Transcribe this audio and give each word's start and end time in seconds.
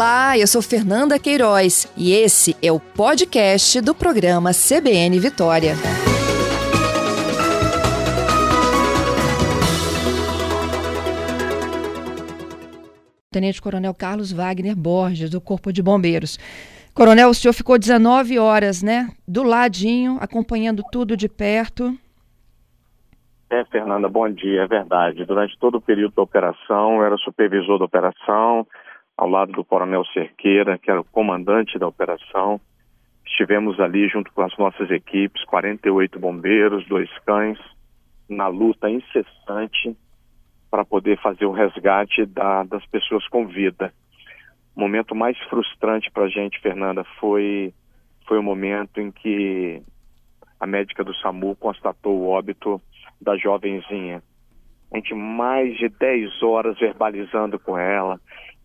Olá, 0.00 0.38
eu 0.38 0.46
sou 0.46 0.62
Fernanda 0.62 1.18
Queiroz 1.18 1.92
e 1.94 2.14
esse 2.14 2.56
é 2.62 2.72
o 2.72 2.80
podcast 2.80 3.82
do 3.82 3.94
programa 3.94 4.50
CBN 4.50 5.20
Vitória. 5.20 5.74
Tenente 13.30 13.60
Coronel 13.60 13.92
Carlos 13.92 14.32
Wagner 14.32 14.74
Borges, 14.74 15.28
do 15.28 15.38
Corpo 15.38 15.70
de 15.70 15.82
Bombeiros. 15.82 16.38
Coronel, 16.94 17.28
o 17.28 17.34
senhor 17.34 17.52
ficou 17.52 17.78
19 17.78 18.38
horas, 18.38 18.82
né? 18.82 19.10
Do 19.28 19.42
ladinho, 19.42 20.16
acompanhando 20.18 20.82
tudo 20.90 21.14
de 21.14 21.28
perto. 21.28 21.94
É, 23.50 23.64
Fernanda, 23.66 24.08
bom 24.08 24.30
dia, 24.30 24.62
é 24.62 24.66
verdade. 24.66 25.26
Durante 25.26 25.58
todo 25.58 25.74
o 25.74 25.80
período 25.80 26.14
da 26.14 26.22
operação, 26.22 26.96
eu 26.96 27.04
era 27.04 27.18
supervisor 27.18 27.78
da 27.78 27.84
operação, 27.84 28.66
ao 29.20 29.28
lado 29.28 29.52
do 29.52 29.62
Coronel 29.62 30.02
Cerqueira, 30.14 30.78
que 30.78 30.90
era 30.90 31.02
o 31.02 31.04
comandante 31.04 31.78
da 31.78 31.86
operação. 31.86 32.58
Estivemos 33.26 33.78
ali 33.78 34.08
junto 34.08 34.32
com 34.32 34.40
as 34.40 34.56
nossas 34.56 34.90
equipes, 34.90 35.44
48 35.44 36.18
bombeiros, 36.18 36.88
dois 36.88 37.10
cães, 37.26 37.58
na 38.26 38.46
luta 38.46 38.88
incessante 38.88 39.94
para 40.70 40.86
poder 40.86 41.20
fazer 41.20 41.44
o 41.44 41.52
resgate 41.52 42.24
da, 42.24 42.64
das 42.64 42.86
pessoas 42.86 43.28
com 43.28 43.46
vida. 43.46 43.92
O 44.74 44.80
momento 44.80 45.14
mais 45.14 45.36
frustrante 45.50 46.10
para 46.10 46.24
a 46.24 46.28
gente, 46.28 46.58
Fernanda, 46.58 47.04
foi, 47.20 47.74
foi 48.26 48.38
o 48.38 48.42
momento 48.42 49.02
em 49.02 49.10
que 49.10 49.82
a 50.58 50.66
médica 50.66 51.04
do 51.04 51.14
SAMU 51.16 51.54
constatou 51.56 52.20
o 52.20 52.28
óbito 52.28 52.80
da 53.20 53.36
jovenzinha. 53.36 54.22
A 54.90 54.96
gente 54.96 55.12
mais 55.12 55.76
de 55.76 55.90
10 55.90 56.42
horas 56.42 56.78
verbalizando 56.78 57.58
com 57.58 57.76
ela. 57.76 58.18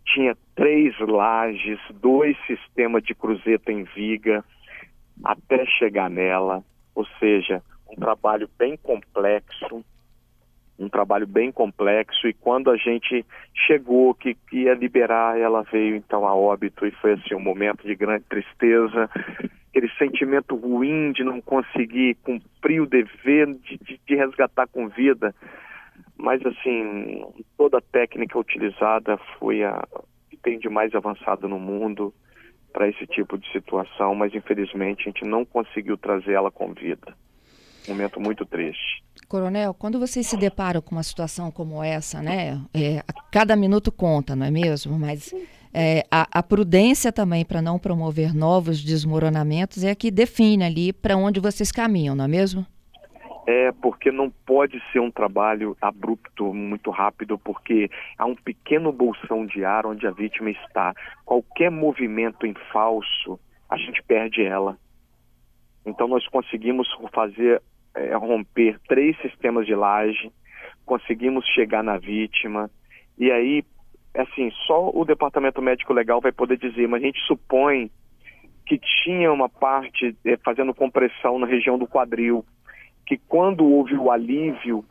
Tinha 0.06 0.36
três 0.56 0.98
lajes, 1.00 1.80
dois 1.96 2.38
sistemas 2.46 3.04
de 3.04 3.14
cruzeta 3.14 3.72
em 3.72 3.84
viga 3.84 4.44
até 5.24 5.66
chegar 5.66 6.10
nela. 6.10 6.64
Ou 6.94 7.06
seja, 7.20 7.62
um 7.90 7.96
trabalho 7.96 8.50
bem 8.58 8.78
complexo, 8.78 9.84
um 10.78 10.90
trabalho 10.90 11.28
bem 11.28 11.52
complexo. 11.52 12.28
E 12.28 12.34
quando 12.34 12.70
a 12.70 12.78
gente 12.78 13.26
chegou 13.68 14.14
que, 14.14 14.36
que 14.36 14.64
ia 14.64 14.74
liberar, 14.74 15.40
ela 15.40 15.64
veio 15.64 15.96
então 15.96 16.26
a 16.26 16.36
óbito. 16.36 16.86
E 16.86 16.92
foi 16.92 17.14
assim 17.14 17.36
um 17.36 17.40
momento 17.40 17.86
de 17.86 17.96
grande 17.96 18.26
tristeza, 18.30 19.10
aquele 19.70 19.90
sentimento 19.98 20.56
ruim 20.56 21.12
de 21.12 21.24
não 21.24 21.42
conseguir 21.42 22.16
cumprir 22.24 22.82
o 22.82 22.88
dever 22.88 23.48
de, 23.48 23.78
de, 23.78 24.00
de 24.06 24.16
resgatar 24.16 24.68
com 24.68 24.88
vida, 24.88 25.36
mas 26.18 26.42
assim 26.46 27.26
toda 27.58 27.78
a 27.78 27.82
técnica 27.82 28.38
utilizada 28.38 29.18
foi 29.40 29.64
a 29.64 29.86
que 30.30 30.38
tem 30.38 30.60
de 30.60 30.70
mais 30.70 30.94
avançado 30.96 31.48
no 31.48 31.60
mundo 31.60 32.14
para 32.72 32.90
esse 32.90 33.08
tipo 33.08 33.38
de 33.38 33.50
situação, 33.52 34.14
mas 34.16 34.34
infelizmente 34.34 35.02
a 35.02 35.06
gente 35.06 35.24
não 35.24 35.46
conseguiu 35.46 35.98
trazer 35.98 36.34
ela 36.34 36.52
com 36.52 36.74
vida. 36.74 37.16
Momento 37.88 38.20
muito 38.20 38.46
triste. 38.46 39.04
Coronel, 39.28 39.74
quando 39.74 40.00
vocês 40.00 40.28
se 40.28 40.36
deparam 40.38 40.82
com 40.82 40.96
uma 40.96 41.04
situação 41.04 41.52
como 41.52 41.84
essa, 41.84 42.22
né? 42.22 42.60
É, 42.74 43.04
cada 43.32 43.56
minuto 43.56 43.92
conta, 43.92 44.36
não 44.36 44.46
é 44.46 44.52
mesmo? 44.52 44.98
Mas 45.00 45.34
é, 45.74 46.06
a, 46.12 46.28
a, 46.32 46.44
prudência 46.44 47.12
também 47.12 47.46
para 47.46 47.62
não 47.62 47.78
promover 47.78 48.34
novos 48.34 48.84
desmoronamentos 48.84 49.84
é 49.84 49.94
que 49.94 50.12
define 50.12 50.64
ali 50.64 50.94
para 50.94 51.18
onde 51.18 51.40
vocês 51.40 51.72
caminham, 51.72 52.16
não 52.16 52.26
é 52.26 52.28
mesmo? 52.28 52.66
É, 53.48 53.72
porque 53.72 54.12
não 54.12 54.30
pode 54.30 54.82
ser 54.92 55.00
um 55.00 55.12
trabalho 55.12 55.78
abrupto, 55.80 56.52
muito 56.54 56.90
rápido, 56.90 57.38
porque 57.38 57.90
há 58.18 58.26
um 58.26 58.36
pequeno 58.36 58.92
bolsão 58.92 59.46
de 59.46 59.64
ar 59.64 59.86
onde 59.86 60.08
a 60.08 60.12
vítima 60.12 60.50
está. 60.50 60.94
Qualquer 61.24 61.70
movimento 61.70 62.48
em 62.48 62.56
falso, 62.72 63.40
a 63.70 63.78
gente 63.78 64.02
perde 64.04 64.44
ela. 64.44 64.78
Então 65.86 66.08
nós 66.08 66.28
conseguimos 66.28 66.88
fazer 67.14 67.62
é, 67.94 68.16
romper 68.16 68.80
três 68.88 69.16
sistemas 69.22 69.68
de 69.68 69.76
laje, 69.76 70.32
conseguimos 70.84 71.46
chegar 71.54 71.84
na 71.84 71.98
vítima, 72.00 72.70
e 73.18 73.32
aí, 73.32 73.64
assim, 74.16 74.52
só 74.66 74.90
o 74.94 75.06
departamento 75.06 75.62
médico 75.62 75.94
legal 75.94 76.20
vai 76.20 76.32
poder 76.32 76.58
dizer, 76.58 76.88
mas 76.88 77.02
a 77.02 77.06
gente 77.06 77.20
supõe 77.22 77.90
que 78.66 78.80
tinha 79.04 79.32
uma 79.32 79.48
parte 79.48 80.16
é, 80.26 80.38
fazendo 80.38 80.74
compressão 80.74 81.40
na 81.40 81.48
região 81.48 81.78
do 81.78 81.88
quadril, 81.88 82.44
que 83.06 83.18
quando 83.18 83.66
houve 83.66 83.96
o 83.96 84.12
alívio, 84.12 84.84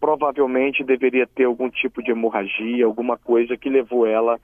provavelmente 0.00 0.84
deveria 0.84 1.26
ter 1.26 1.44
algum 1.44 1.68
tipo 1.68 2.02
de 2.02 2.10
hemorragia, 2.10 2.86
alguma 2.86 3.16
coisa 3.16 3.56
que 3.56 3.68
levou 3.68 4.06
ela 4.06 4.38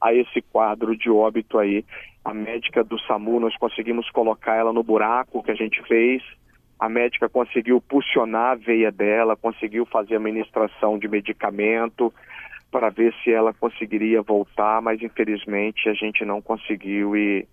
a 0.00 0.12
esse 0.12 0.42
quadro 0.42 0.96
de 0.96 1.08
óbito 1.10 1.58
aí. 1.58 1.84
A 2.24 2.34
médica 2.34 2.82
do 2.82 2.98
SAMU, 3.00 3.38
nós 3.38 3.56
conseguimos 3.56 4.10
colocar 4.10 4.56
ela 4.56 4.72
no 4.72 4.82
buraco 4.82 5.42
que 5.42 5.50
a 5.50 5.54
gente 5.54 5.80
fez, 5.84 6.22
a 6.78 6.88
médica 6.88 7.28
conseguiu 7.28 7.80
pulsionar 7.80 8.52
a 8.52 8.54
veia 8.54 8.92
dela, 8.92 9.36
conseguiu 9.36 9.86
fazer 9.86 10.16
a 10.16 10.20
ministração 10.20 10.98
de 10.98 11.08
medicamento 11.08 12.12
para 12.70 12.90
ver 12.90 13.14
se 13.22 13.32
ela 13.32 13.54
conseguiria 13.54 14.20
voltar, 14.20 14.82
mas 14.82 15.00
infelizmente 15.00 15.88
a 15.88 15.94
gente 15.94 16.24
não 16.24 16.42
conseguiu 16.42 17.16
e, 17.16 17.46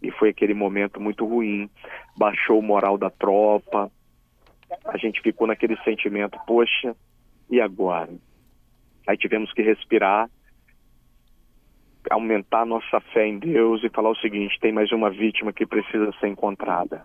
e 0.00 0.10
foi 0.12 0.28
aquele 0.28 0.54
momento 0.54 1.00
muito 1.00 1.26
ruim. 1.26 1.68
Baixou 2.16 2.60
o 2.60 2.62
moral 2.62 2.96
da 2.96 3.10
tropa, 3.10 3.90
a 4.84 4.96
gente 4.96 5.20
ficou 5.20 5.46
naquele 5.46 5.76
sentimento, 5.82 6.38
poxa, 6.46 6.94
e 7.50 7.60
agora? 7.60 8.12
Aí 9.06 9.16
tivemos 9.16 9.52
que 9.52 9.62
respirar, 9.62 10.28
aumentar 12.10 12.66
nossa 12.66 13.00
fé 13.12 13.26
em 13.26 13.38
Deus 13.38 13.82
e 13.82 13.88
falar 13.88 14.10
o 14.10 14.16
seguinte: 14.16 14.58
tem 14.60 14.72
mais 14.72 14.92
uma 14.92 15.10
vítima 15.10 15.52
que 15.52 15.66
precisa 15.66 16.12
ser 16.20 16.28
encontrada. 16.28 17.04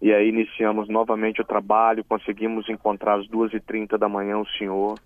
E 0.00 0.12
aí 0.12 0.28
iniciamos 0.28 0.88
novamente 0.88 1.40
o 1.40 1.44
trabalho, 1.44 2.04
conseguimos 2.04 2.68
encontrar 2.68 3.20
às 3.20 3.28
2h30 3.28 3.96
da 3.96 4.08
manhã 4.08 4.38
o 4.38 4.48
senhor, 4.58 4.98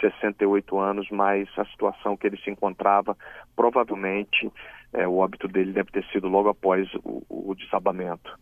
68 0.00 0.78
anos, 0.78 1.08
mas 1.10 1.48
a 1.56 1.64
situação 1.64 2.16
que 2.16 2.26
ele 2.26 2.36
se 2.36 2.50
encontrava, 2.50 3.16
provavelmente 3.56 4.50
é, 4.92 5.08
o 5.08 5.16
óbito 5.16 5.48
dele 5.48 5.72
deve 5.72 5.90
ter 5.90 6.04
sido 6.12 6.28
logo 6.28 6.48
após 6.48 6.88
o, 7.02 7.22
o 7.28 7.54
desabamento. 7.54 8.38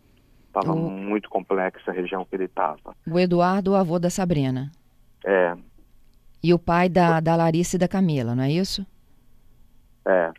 Estava 0.52 0.72
o... 0.72 0.90
muito 0.90 1.30
complexa 1.30 1.90
a 1.90 1.94
região 1.94 2.26
que 2.26 2.36
ele 2.36 2.44
estava. 2.44 2.94
O 3.10 3.18
Eduardo, 3.18 3.72
o 3.72 3.74
avô 3.74 3.98
da 3.98 4.10
Sabrina. 4.10 4.70
É. 5.24 5.56
E 6.42 6.52
o 6.52 6.58
pai 6.58 6.90
da, 6.90 7.20
da 7.20 7.34
Larissa 7.34 7.76
e 7.76 7.78
da 7.78 7.88
Camila, 7.88 8.34
não 8.34 8.44
é 8.44 8.52
isso? 8.52 8.86
É. 10.06 10.30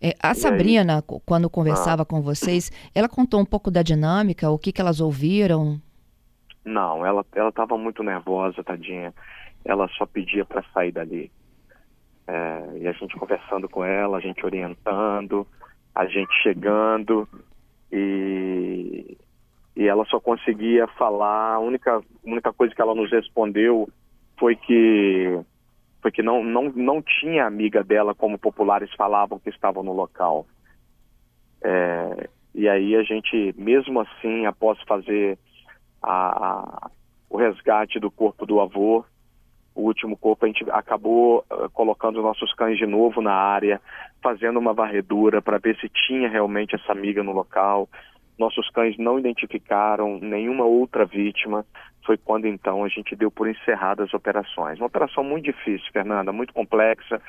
É, 0.00 0.14
a 0.22 0.34
Sabrina, 0.34 1.02
quando 1.24 1.50
conversava 1.50 2.02
ah. 2.02 2.06
com 2.06 2.20
vocês, 2.20 2.70
ela 2.94 3.08
contou 3.08 3.40
um 3.40 3.44
pouco 3.44 3.70
da 3.70 3.82
dinâmica, 3.82 4.50
o 4.50 4.58
que, 4.58 4.70
que 4.70 4.80
elas 4.80 5.00
ouviram? 5.00 5.80
Não, 6.64 7.04
ela 7.04 7.24
ela 7.34 7.48
estava 7.48 7.76
muito 7.76 8.02
nervosa, 8.02 8.62
tadinha. 8.62 9.12
Ela 9.64 9.88
só 9.96 10.06
pedia 10.06 10.44
para 10.44 10.62
sair 10.74 10.92
dali. 10.92 11.32
É, 12.28 12.78
e 12.80 12.86
a 12.86 12.92
gente 12.92 13.16
conversando 13.16 13.68
com 13.68 13.84
ela, 13.84 14.18
a 14.18 14.20
gente 14.20 14.44
orientando, 14.44 15.46
a 15.94 16.06
gente 16.06 16.32
chegando 16.42 17.26
e, 17.90 19.16
e 19.76 19.86
ela 19.86 20.04
só 20.06 20.18
conseguia 20.18 20.86
falar. 20.88 21.54
A 21.54 21.58
única, 21.58 22.02
única 22.24 22.52
coisa 22.52 22.74
que 22.74 22.80
ela 22.80 22.94
nos 22.94 23.10
respondeu 23.10 23.88
foi 24.38 24.56
que 24.56 25.38
porque 26.00 26.22
não, 26.22 26.42
não, 26.44 26.70
não 26.70 27.02
tinha 27.02 27.46
amiga 27.46 27.82
dela, 27.82 28.14
como 28.14 28.38
populares 28.38 28.92
falavam 28.94 29.40
que 29.40 29.50
estavam 29.50 29.82
no 29.82 29.92
local. 29.92 30.46
É, 31.64 32.28
e 32.54 32.68
aí 32.68 32.94
a 32.94 33.02
gente, 33.02 33.52
mesmo 33.58 34.00
assim, 34.00 34.46
após 34.46 34.80
fazer 34.82 35.36
a, 36.00 36.46
a, 36.46 36.90
o 37.28 37.36
resgate 37.36 37.98
do 37.98 38.08
corpo 38.08 38.46
do 38.46 38.60
avô, 38.60 39.04
o 39.74 39.82
último 39.82 40.16
corpo, 40.16 40.44
a 40.44 40.48
gente 40.48 40.64
acabou 40.70 41.44
uh, 41.50 41.68
colocando 41.70 42.22
nossos 42.22 42.54
cães 42.54 42.78
de 42.78 42.86
novo 42.86 43.20
na 43.20 43.34
área, 43.34 43.80
fazendo 44.22 44.58
uma 44.58 44.72
varredura 44.72 45.42
para 45.42 45.58
ver 45.58 45.76
se 45.78 45.88
tinha 46.06 46.28
realmente 46.28 46.74
essa 46.74 46.92
amiga 46.92 47.22
no 47.22 47.32
local. 47.32 47.88
Nossos 48.38 48.68
cães 48.70 48.96
não 48.98 49.18
identificaram 49.18 50.18
nenhuma 50.20 50.64
outra 50.64 51.04
vítima, 51.06 51.64
foi 52.04 52.16
quando 52.16 52.46
então 52.46 52.84
a 52.84 52.88
gente 52.88 53.16
deu 53.16 53.30
por 53.30 53.48
encerradas 53.48 54.08
as 54.08 54.14
operações. 54.14 54.78
Uma 54.78 54.86
operação 54.86 55.24
muito 55.24 55.44
difícil, 55.44 55.90
Fernanda, 55.92 56.32
muito 56.32 56.52
complexa, 56.52 57.20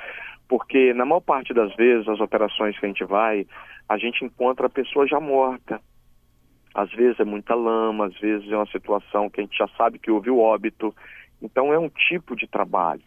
porque 0.48 0.94
na 0.94 1.06
maior 1.06 1.22
parte 1.22 1.54
das 1.54 1.76
vezes 1.76 2.08
as 2.08 2.20
operações 2.20 2.78
que 2.78 2.86
a 2.86 2.90
gente 2.90 3.04
vai, 3.04 3.48
a 3.88 3.98
gente 3.98 4.24
encontra 4.24 4.68
a 4.68 4.70
pessoa 4.70 5.08
já 5.08 5.20
morta. 5.20 5.82
Às 6.74 6.92
vezes 6.92 7.20
é 7.20 7.26
muita 7.26 7.56
lama, 7.56 8.06
às 8.06 8.20
vezes 8.20 8.52
é 8.52 8.56
uma 8.56 8.68
situação 8.68 9.30
que 9.30 9.42
a 9.42 9.44
gente 9.44 9.58
já 9.58 9.68
sabe 9.70 9.98
que 9.98 10.12
houve 10.12 10.30
o 10.30 10.40
óbito. 10.40 10.94
Então 11.42 11.74
é 11.74 11.80
um 11.80 11.90
tipo 11.90 12.36
de 12.36 12.48
trabalho. 12.48 13.02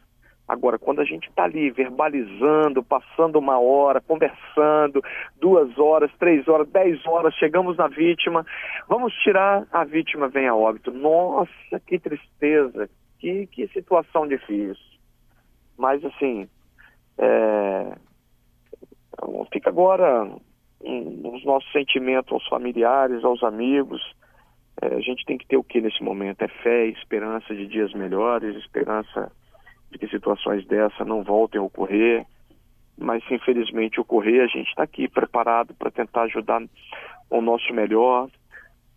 Agora, 0.50 0.80
quando 0.80 1.00
a 1.00 1.04
gente 1.04 1.28
está 1.28 1.44
ali 1.44 1.70
verbalizando, 1.70 2.82
passando 2.82 3.38
uma 3.38 3.60
hora, 3.60 4.00
conversando, 4.00 5.00
duas 5.40 5.78
horas, 5.78 6.10
três 6.18 6.48
horas, 6.48 6.68
dez 6.70 7.06
horas, 7.06 7.32
chegamos 7.34 7.76
na 7.76 7.86
vítima, 7.86 8.44
vamos 8.88 9.12
tirar, 9.22 9.64
a 9.70 9.84
vítima 9.84 10.26
vem 10.26 10.48
a 10.48 10.54
óbito. 10.56 10.90
Nossa, 10.90 11.78
que 11.86 12.00
tristeza, 12.00 12.90
que, 13.20 13.46
que 13.46 13.68
situação 13.68 14.26
difícil. 14.26 14.98
Mas, 15.78 16.04
assim, 16.04 16.48
é, 17.16 17.92
fica 19.52 19.70
agora 19.70 20.28
os 20.80 21.44
nossos 21.44 21.70
sentimentos 21.70 22.32
aos 22.32 22.48
familiares, 22.48 23.22
aos 23.22 23.40
amigos. 23.44 24.02
É, 24.82 24.96
a 24.96 25.00
gente 25.00 25.24
tem 25.24 25.38
que 25.38 25.46
ter 25.46 25.58
o 25.58 25.62
que 25.62 25.80
nesse 25.80 26.02
momento? 26.02 26.42
É 26.42 26.48
fé, 26.48 26.86
esperança 26.86 27.54
de 27.54 27.68
dias 27.68 27.92
melhores, 27.92 28.56
esperança 28.56 29.30
de 29.90 29.98
que 29.98 30.08
situações 30.08 30.64
dessa 30.66 31.04
não 31.04 31.22
voltem 31.22 31.60
a 31.60 31.64
ocorrer. 31.64 32.24
Mas 32.96 33.24
se 33.26 33.34
infelizmente 33.34 34.00
ocorrer, 34.00 34.42
a 34.42 34.46
gente 34.46 34.68
está 34.68 34.82
aqui 34.82 35.08
preparado 35.08 35.74
para 35.74 35.90
tentar 35.90 36.22
ajudar 36.22 36.62
o 37.30 37.40
nosso 37.40 37.72
melhor, 37.72 38.28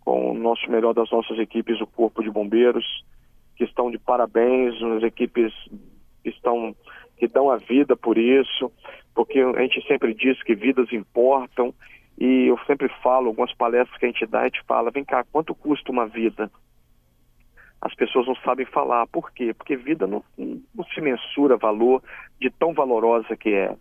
com 0.01 0.31
o 0.31 0.33
nosso 0.33 0.69
melhor 0.69 0.93
das 0.93 1.09
nossas 1.09 1.39
equipes, 1.39 1.79
o 1.79 1.87
Corpo 1.87 2.21
de 2.21 2.29
Bombeiros, 2.29 2.85
que 3.55 3.63
estão 3.63 3.89
de 3.89 3.97
parabéns, 3.97 4.75
as 4.97 5.03
equipes 5.03 5.53
que 6.21 6.29
estão 6.29 6.75
que 7.17 7.27
dão 7.27 7.49
a 7.49 7.57
vida 7.57 7.95
por 7.95 8.17
isso, 8.17 8.71
porque 9.13 9.39
a 9.39 9.61
gente 9.61 9.85
sempre 9.87 10.13
diz 10.13 10.41
que 10.43 10.55
vidas 10.55 10.91
importam 10.91 11.73
e 12.19 12.47
eu 12.47 12.57
sempre 12.65 12.89
falo, 13.01 13.27
algumas 13.27 13.53
palestras 13.53 13.97
que 13.97 14.05
a 14.05 14.09
gente 14.09 14.25
dá, 14.25 14.41
a 14.41 14.45
gente 14.45 14.61
fala, 14.67 14.91
vem 14.91 15.05
cá, 15.05 15.23
quanto 15.31 15.55
custa 15.55 15.91
uma 15.91 16.07
vida? 16.07 16.51
As 17.83 17.93
pessoas 17.95 18.25
não 18.25 18.35
sabem 18.37 18.65
falar. 18.65 19.05
Por 19.07 19.31
quê? 19.33 19.53
Porque 19.53 19.75
vida 19.75 20.07
não, 20.07 20.23
não 20.37 20.85
se 20.93 21.01
mensura 21.01 21.57
valor 21.57 22.01
de 22.39 22.49
tão 22.49 22.73
valorosa 22.73 23.35
que 23.35 23.49
é. 23.53 23.75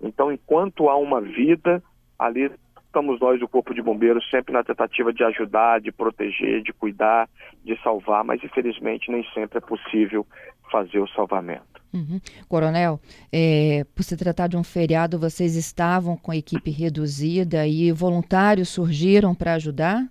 Então, 0.00 0.30
enquanto 0.30 0.88
há 0.88 0.96
uma 0.96 1.20
vida, 1.20 1.82
ali 2.16 2.52
estamos 2.86 3.20
nós 3.20 3.40
do 3.40 3.48
Corpo 3.48 3.74
de 3.74 3.82
Bombeiros 3.82 4.28
sempre 4.30 4.52
na 4.52 4.62
tentativa 4.62 5.12
de 5.12 5.24
ajudar, 5.24 5.80
de 5.80 5.90
proteger, 5.90 6.62
de 6.62 6.72
cuidar, 6.72 7.28
de 7.64 7.76
salvar, 7.82 8.22
mas 8.22 8.42
infelizmente 8.44 9.10
nem 9.10 9.24
sempre 9.34 9.58
é 9.58 9.60
possível 9.60 10.24
fazer 10.70 11.00
o 11.00 11.08
salvamento. 11.08 11.66
Uhum. 11.92 12.20
Coronel, 12.48 13.00
é, 13.32 13.84
por 13.92 14.04
se 14.04 14.16
tratar 14.16 14.46
de 14.46 14.56
um 14.56 14.62
feriado, 14.62 15.18
vocês 15.18 15.56
estavam 15.56 16.16
com 16.16 16.30
a 16.30 16.36
equipe 16.36 16.70
reduzida 16.70 17.66
e 17.66 17.90
voluntários 17.90 18.68
surgiram 18.68 19.34
para 19.34 19.54
ajudar? 19.54 20.06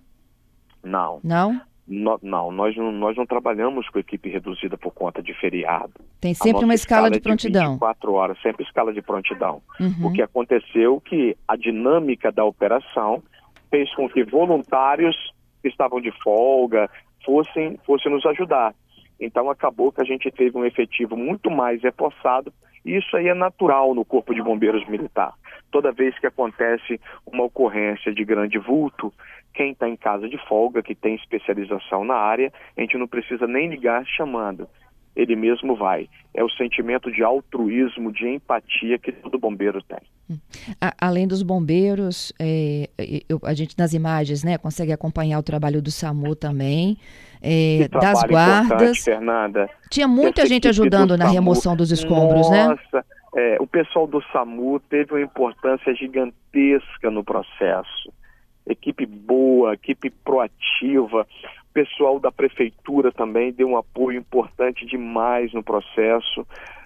Não. 0.82 1.20
Não? 1.24 1.60
No, 1.88 2.18
não, 2.22 2.52
nós 2.52 2.76
não, 2.76 2.92
nós 2.92 3.16
não 3.16 3.24
trabalhamos 3.24 3.88
com 3.88 3.98
equipe 3.98 4.28
reduzida 4.28 4.76
por 4.76 4.92
conta 4.92 5.22
de 5.22 5.32
feriado. 5.32 5.94
Tem 6.20 6.34
sempre 6.34 6.64
uma 6.64 6.74
escala, 6.74 7.08
escala 7.08 7.10
de 7.10 7.20
prontidão. 7.20 7.64
De 7.64 7.70
24 7.70 8.12
horas, 8.12 8.42
sempre 8.42 8.64
escala 8.64 8.92
de 8.92 9.00
prontidão. 9.00 9.62
Uhum. 9.80 10.08
O 10.08 10.12
que 10.12 10.20
aconteceu 10.20 11.02
é 11.04 11.08
que 11.08 11.36
a 11.46 11.56
dinâmica 11.56 12.30
da 12.30 12.44
operação 12.44 13.22
fez 13.70 13.92
com 13.94 14.08
que 14.08 14.22
voluntários 14.22 15.16
que 15.62 15.68
estavam 15.68 16.00
de 16.00 16.10
folga 16.22 16.90
fossem, 17.24 17.78
fossem 17.86 18.12
nos 18.12 18.24
ajudar. 18.26 18.74
Então 19.18 19.50
acabou 19.50 19.90
que 19.90 20.00
a 20.00 20.04
gente 20.04 20.30
teve 20.30 20.56
um 20.56 20.64
efetivo 20.64 21.16
muito 21.16 21.50
mais 21.50 21.82
reforçado 21.82 22.52
e 22.84 22.96
isso 22.96 23.16
aí 23.16 23.28
é 23.28 23.34
natural 23.34 23.94
no 23.94 24.04
Corpo 24.04 24.34
de 24.34 24.42
Bombeiros 24.42 24.86
Militar. 24.88 25.34
Toda 25.70 25.92
vez 25.92 26.18
que 26.18 26.26
acontece 26.26 27.00
uma 27.26 27.44
ocorrência 27.44 28.12
de 28.14 28.24
grande 28.24 28.58
vulto, 28.58 29.12
quem 29.58 29.72
está 29.72 29.88
em 29.88 29.96
casa 29.96 30.28
de 30.28 30.38
folga, 30.46 30.84
que 30.84 30.94
tem 30.94 31.16
especialização 31.16 32.04
na 32.04 32.14
área, 32.14 32.52
a 32.76 32.80
gente 32.80 32.96
não 32.96 33.08
precisa 33.08 33.44
nem 33.44 33.68
ligar 33.68 34.06
chamando. 34.06 34.68
Ele 35.16 35.34
mesmo 35.34 35.74
vai. 35.74 36.08
É 36.32 36.44
o 36.44 36.50
sentimento 36.50 37.10
de 37.10 37.24
altruísmo, 37.24 38.12
de 38.12 38.28
empatia 38.28 39.00
que 39.00 39.10
todo 39.10 39.36
bombeiro 39.36 39.82
tem. 39.82 39.98
Além 41.00 41.26
dos 41.26 41.42
bombeiros, 41.42 42.32
é, 42.38 42.88
eu, 43.28 43.40
a 43.42 43.52
gente 43.52 43.76
nas 43.76 43.94
imagens 43.94 44.44
né, 44.44 44.56
consegue 44.56 44.92
acompanhar 44.92 45.40
o 45.40 45.42
trabalho 45.42 45.82
do 45.82 45.90
SAMU 45.90 46.36
também, 46.36 46.96
é, 47.42 47.88
das 47.88 48.22
guardas. 48.22 48.98
Fernanda. 48.98 49.68
Tinha 49.90 50.06
muita 50.06 50.46
gente 50.46 50.68
ajudando 50.68 51.16
na 51.16 51.24
SAMU, 51.24 51.34
remoção 51.34 51.74
dos 51.74 51.90
escombros, 51.90 52.48
nossa, 52.48 52.52
né? 52.52 52.68
Nossa, 52.68 53.06
é, 53.36 53.56
o 53.58 53.66
pessoal 53.66 54.06
do 54.06 54.22
SAMU 54.32 54.78
teve 54.88 55.14
uma 55.14 55.20
importância 55.20 55.92
gigantesca 55.96 57.10
no 57.10 57.24
processo 57.24 58.12
equipe 58.68 59.06
boa, 59.06 59.74
equipe 59.74 60.10
proativa. 60.10 61.26
O 61.70 61.72
pessoal 61.72 62.18
da 62.18 62.32
prefeitura 62.32 63.12
também 63.12 63.52
deu 63.52 63.68
um 63.68 63.76
apoio 63.76 64.18
importante 64.18 64.86
demais 64.86 65.52
no 65.52 65.62
processo. 65.62 66.40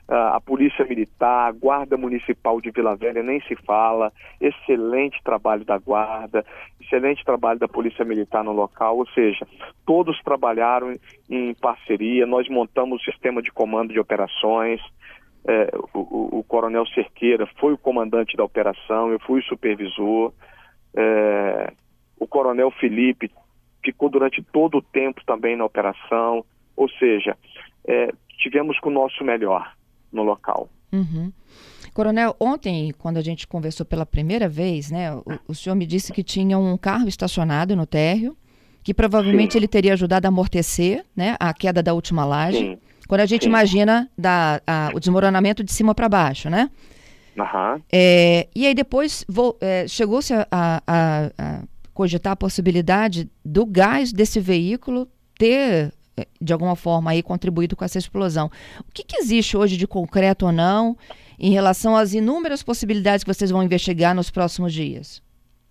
Uh, 0.09 0.35
a 0.35 0.41
Polícia 0.41 0.85
Militar, 0.85 1.49
a 1.49 1.53
Guarda 1.53 1.97
Municipal 1.97 2.61
de 2.61 2.71
Vila 2.71 2.97
Velha, 2.97 3.23
nem 3.23 3.41
se 3.43 3.55
fala. 3.65 4.13
Excelente 4.41 5.23
trabalho 5.23 5.65
da 5.65 5.79
Guarda, 5.79 6.45
excelente 6.81 7.25
trabalho 7.25 7.59
da 7.59 7.69
Polícia 7.69 8.05
Militar 8.05 8.43
no 8.43 8.53
local. 8.53 8.99
Ou 8.99 9.07
seja, 9.09 9.47
todos 9.87 10.21
trabalharam 10.23 10.95
em 11.31 11.55
parceria. 11.55 12.27
Nós 12.27 12.49
montamos 12.49 13.01
o 13.01 13.05
sistema 13.05 13.41
de 13.41 13.51
comando 13.53 13.93
de 13.93 14.01
operações. 14.01 14.81
É, 15.45 15.71
o, 15.95 16.39
o, 16.39 16.45
Coronel 16.45 16.87
Cerqueira 16.87 17.47
foi 17.59 17.73
o 17.73 17.79
comandante 17.79 18.37
da 18.37 18.45
operação, 18.45 19.11
eu 19.11 19.19
fui 19.21 19.41
o 19.41 19.45
supervisor. 19.45 20.33
É, 20.95 21.73
o 22.19 22.27
Coronel 22.27 22.71
Felipe 22.71 23.31
ficou 23.85 24.09
durante 24.09 24.43
todo 24.43 24.79
o 24.79 24.83
tempo 24.83 25.21
também 25.27 25.57
na 25.57 25.65
operação, 25.65 26.45
ou 26.77 26.89
seja, 26.89 27.37
é, 27.87 28.13
tivemos 28.39 28.79
com 28.79 28.89
o 28.89 28.93
nosso 28.93 29.25
melhor 29.25 29.75
no 30.13 30.23
local. 30.23 30.69
Uhum. 30.93 31.33
Coronel, 31.93 32.35
ontem, 32.41 32.93
quando 32.99 33.19
a 33.19 33.23
gente 33.23 33.47
conversou 33.47 33.85
pela 33.85 34.07
primeira 34.07 34.49
vez, 34.49 34.91
né, 34.91 35.13
o, 35.15 35.25
o, 35.49 35.55
senhor 35.55 35.75
me 35.75 35.85
disse 35.85 36.13
que 36.13 36.23
tinha 36.23 36.59
um 36.59 36.77
carro 36.77 37.07
estacionado 37.07 37.77
no 37.77 37.87
térreo, 37.87 38.37
que 38.83 38.95
provavelmente 38.95 39.53
Sim. 39.53 39.59
ele 39.59 39.69
teria 39.69 39.93
ajudado 39.93 40.27
a 40.27 40.29
amortecer 40.29 41.05
né, 41.15 41.37
a 41.39 41.53
queda 41.53 41.83
da 41.83 41.93
última 41.93 42.25
laje. 42.25 42.59
Sim. 42.59 42.79
Quando 43.07 43.21
a 43.21 43.27
gente 43.27 43.43
Sim. 43.43 43.49
imagina 43.51 44.11
da, 44.17 44.61
a, 44.67 44.91
o 44.95 45.01
desmoronamento 45.01 45.63
de 45.63 45.73
cima 45.73 45.95
para 45.95 46.09
baixo, 46.09 46.49
né? 46.49 46.71
Uhum. 47.37 47.83
É, 47.91 48.49
e 48.55 48.67
aí 48.67 48.75
depois 48.75 49.25
é, 49.61 49.87
chegou-se 49.89 50.33
a, 50.35 50.47
a, 50.51 50.83
a, 50.87 51.63
cogitar 51.95 52.33
a 52.33 52.37
possibilidade 52.37 53.31
do 53.45 53.65
gás 53.65 54.13
desse 54.13 54.39
veículo 54.39 55.09
ter 55.39 55.93
é, 56.17 56.27
de 56.41 56.53
alguma 56.53 56.77
forma 56.77 57.11
aí 57.11 57.23
contribuído 57.23 57.75
com 57.75 57.85
essa 57.85 57.99
explosão. 57.99 58.51
O 58.81 58.93
que, 58.93 59.05
que, 59.05 59.17
existe 59.17 59.57
hoje 59.57 59.77
de 59.77 59.87
concreto 59.87 60.47
ou 60.47 60.53
não 60.53 60.97
em 61.39 61.51
relação 61.51 61.97
às 61.97 62.13
inúmeras 62.13 62.63
possibilidades 62.63 63.25
que 63.25 63.33
vocês 63.33 63.51
vão 63.51 63.63
investigar 63.63 64.15
nos 64.15 64.31
próximos 64.31 64.73
dias? 64.73 65.23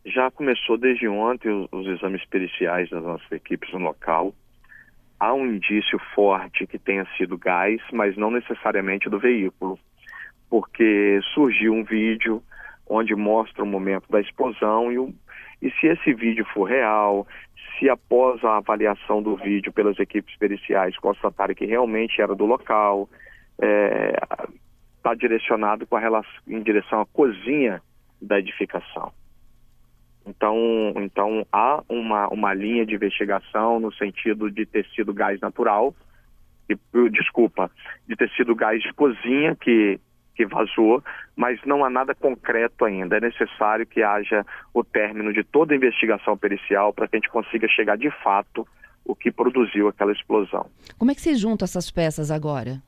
Já 0.03 0.31
começou 0.31 0.77
desde 0.77 1.07
ontem 1.07 1.49
os, 1.49 1.67
os 1.71 1.87
exames 1.87 2.25
periciais 2.25 2.89
das 2.89 3.03
nossas 3.03 3.31
equipes 3.31 3.71
no 3.71 3.79
local. 3.79 4.33
Há 5.19 5.31
um 5.35 5.45
indício 5.45 5.99
forte 6.15 6.65
que 6.65 6.79
tenha 6.79 7.05
sido 7.15 7.37
gás, 7.37 7.79
mas 7.93 8.17
não 8.17 8.31
necessariamente 8.31 9.07
do 9.07 9.19
veículo 9.19 9.77
porque 10.51 11.21
surgiu 11.33 11.73
um 11.73 11.81
vídeo 11.81 12.43
onde 12.85 13.15
mostra 13.15 13.63
o 13.63 13.65
momento 13.65 14.11
da 14.11 14.19
explosão 14.19 14.91
e, 14.91 14.99
o, 14.99 15.15
e 15.61 15.71
se 15.71 15.87
esse 15.87 16.13
vídeo 16.13 16.45
for 16.53 16.65
real, 16.65 17.25
se 17.79 17.89
após 17.89 18.43
a 18.43 18.57
avaliação 18.57 19.23
do 19.23 19.37
vídeo 19.37 19.71
pelas 19.71 19.97
equipes 19.97 20.35
periciais 20.37 20.97
constatarem 20.97 21.55
que 21.55 21.65
realmente 21.65 22.21
era 22.21 22.35
do 22.35 22.45
local, 22.45 23.07
está 23.53 23.65
é, 23.65 24.19
tá 25.01 25.15
direcionado 25.15 25.87
com 25.87 25.95
a 25.95 26.01
relação, 26.01 26.41
em 26.45 26.61
direção 26.61 26.99
à 26.99 27.05
cozinha 27.05 27.81
da 28.21 28.37
edificação. 28.37 29.13
Então, 30.27 30.57
então 30.97 31.47
há 31.49 31.81
uma, 31.87 32.27
uma 32.27 32.53
linha 32.53 32.85
de 32.85 32.93
investigação 32.93 33.79
no 33.79 33.93
sentido 33.93 34.51
de 34.51 34.65
ter 34.65 34.85
sido 34.93 35.13
gás 35.13 35.39
natural, 35.39 35.95
e, 36.69 37.09
desculpa, 37.09 37.71
de 38.05 38.17
ter 38.17 38.29
sido 38.31 38.53
gás 38.53 38.81
de 38.81 38.93
cozinha 38.93 39.55
que 39.55 39.97
que 40.41 40.45
vazou, 40.45 41.03
mas 41.35 41.59
não 41.65 41.85
há 41.85 41.89
nada 41.89 42.15
concreto 42.15 42.85
ainda. 42.85 43.17
É 43.17 43.19
necessário 43.19 43.85
que 43.85 44.01
haja 44.01 44.45
o 44.73 44.83
término 44.83 45.31
de 45.31 45.43
toda 45.43 45.73
a 45.73 45.77
investigação 45.77 46.35
pericial 46.35 46.91
para 46.93 47.07
que 47.07 47.15
a 47.15 47.19
gente 47.19 47.29
consiga 47.29 47.67
chegar 47.67 47.97
de 47.97 48.09
fato 48.23 48.67
o 49.05 49.15
que 49.15 49.31
produziu 49.31 49.87
aquela 49.87 50.11
explosão. 50.11 50.65
Como 50.97 51.11
é 51.11 51.15
que 51.15 51.21
se 51.21 51.35
juntam 51.35 51.65
essas 51.65 51.91
peças 51.91 52.31
agora? 52.31 52.81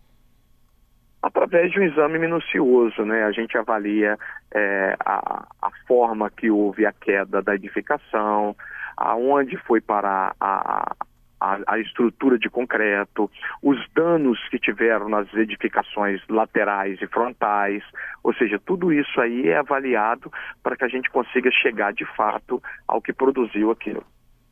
Através 1.21 1.71
de 1.71 1.79
um 1.79 1.83
exame 1.83 2.19
minucioso, 2.19 3.05
né? 3.05 3.23
A 3.23 3.31
gente 3.31 3.57
avalia 3.57 4.17
é, 4.53 4.95
a, 5.05 5.45
a 5.61 5.71
forma 5.87 6.29
que 6.29 6.49
houve 6.49 6.85
a 6.85 6.91
queda 6.91 7.41
da 7.41 7.55
edificação, 7.55 8.55
aonde 8.97 9.57
foi 9.57 9.79
parar 9.79 10.35
a, 10.39 10.95
a, 11.43 11.73
a, 11.73 11.79
estrutura 11.79 12.39
de 12.39 12.49
concreto, 12.49 13.29
os 13.61 13.77
danos 13.93 14.39
que 14.49 14.57
tiveram 14.57 15.09
nas 15.09 15.31
edificações 15.33 16.21
laterais 16.29 17.01
e 17.01 17.07
frontais, 17.07 17.83
ou 18.23 18.33
seja, 18.33 18.57
tudo 18.65 18.93
isso 18.93 19.19
aí 19.19 19.49
é 19.49 19.57
avaliado 19.57 20.31
para 20.63 20.77
que 20.77 20.85
a 20.85 20.87
gente 20.87 21.09
consiga 21.09 21.51
chegar 21.51 21.91
de 21.91 22.05
fato 22.15 22.63
ao 22.87 23.01
que 23.01 23.11
produziu 23.11 23.71
aquilo. 23.71 24.05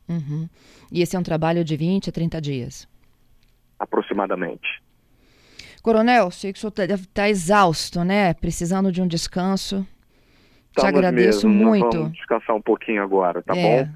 Uhum. 0.06 0.46
E 0.92 1.00
esse 1.00 1.16
é 1.16 1.18
um 1.18 1.22
trabalho 1.22 1.64
de 1.64 1.74
20 1.78 2.10
a 2.10 2.12
30 2.12 2.40
dias? 2.42 2.88
Aproximadamente. 3.78 4.82
Coronel, 5.82 6.30
sei 6.30 6.52
que 6.52 6.58
o 6.58 6.60
senhor 6.60 6.74
está 6.76 7.04
tá 7.14 7.28
exausto, 7.28 8.04
né? 8.04 8.34
Precisando 8.34 8.92
de 8.92 9.00
um 9.00 9.06
descanso. 9.06 9.86
Te 10.76 10.86
agradeço 10.86 11.48
mesmo. 11.48 11.64
muito. 11.64 11.96
Vamos 11.96 12.12
descansar 12.12 12.54
um 12.54 12.62
pouquinho 12.62 13.02
agora, 13.02 13.42
tá 13.42 13.56
é. 13.56 13.84
bom? 13.84 13.92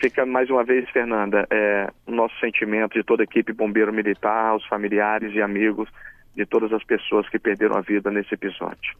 Fica 0.00 0.24
mais 0.24 0.48
uma 0.48 0.64
vez, 0.64 0.88
Fernanda, 0.90 1.46
é, 1.50 1.90
o 2.06 2.10
nosso 2.10 2.34
sentimento 2.40 2.94
de 2.94 3.04
toda 3.04 3.22
a 3.22 3.24
equipe 3.24 3.52
bombeiro 3.52 3.92
militar, 3.92 4.56
os 4.56 4.66
familiares 4.66 5.34
e 5.34 5.42
amigos 5.42 5.90
de 6.34 6.46
todas 6.46 6.72
as 6.72 6.82
pessoas 6.82 7.28
que 7.28 7.38
perderam 7.38 7.76
a 7.76 7.82
vida 7.82 8.10
nesse 8.10 8.32
episódio. 8.32 8.96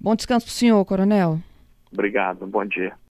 Bom 0.00 0.16
descanso 0.16 0.46
para 0.46 0.50
o 0.50 0.54
senhor, 0.54 0.84
coronel. 0.84 1.38
Obrigado, 1.92 2.44
bom 2.46 2.64
dia. 2.64 2.92